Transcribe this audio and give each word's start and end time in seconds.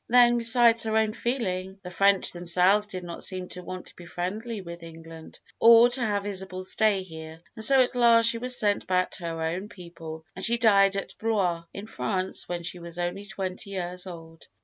Then 0.07 0.39
besides 0.39 0.81
her 0.85 0.97
own 0.97 1.13
feeling, 1.13 1.77
the 1.83 1.91
French 1.91 2.31
themselves 2.31 2.87
did 2.87 3.03
not 3.03 3.23
seem 3.23 3.49
to 3.49 3.61
want 3.61 3.85
to 3.85 3.95
be 3.95 4.07
friendly 4.07 4.59
with 4.59 4.81
England, 4.81 5.39
or 5.59 5.89
to 5.89 6.01
have 6.01 6.25
Isabel 6.25 6.63
stay 6.63 7.03
here; 7.03 7.39
and 7.55 7.63
so 7.63 7.83
at 7.83 7.93
last 7.95 8.25
she 8.27 8.39
was 8.39 8.57
sent 8.57 8.87
back 8.87 9.11
to 9.11 9.25
her 9.25 9.43
own 9.43 9.69
people, 9.69 10.25
and 10.35 10.43
she 10.43 10.57
died 10.57 10.95
at 10.97 11.15
Blois 11.19 11.65
in 11.71 11.85
France, 11.85 12.49
when 12.49 12.63
she 12.63 12.79
was 12.79 12.97
only 12.97 13.25
twenty 13.25 13.69
years 13.69 14.07
old." 14.07 14.47